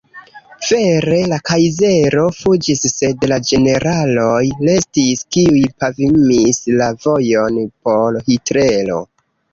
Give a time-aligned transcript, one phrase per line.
[0.67, 8.99] Vere, la kajzero fuĝis sed la generaloj restis, kiuj pavimis la vojon por Hitlero.